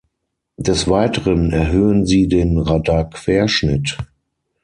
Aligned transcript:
Des 0.57 0.87
Weiteren 0.89 1.51
erhöhen 1.51 2.07
sie 2.07 2.27
den 2.27 2.57
Radarquerschnitt. 2.57 3.99